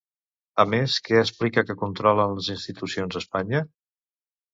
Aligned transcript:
A 0.61 0.63
més, 0.69 0.95
què 1.09 1.19
explica 1.23 1.63
que 1.67 1.75
controlen 1.81 2.33
les 2.37 2.49
institucions 2.55 3.19
a 3.19 3.21
Espanya? 3.25 3.63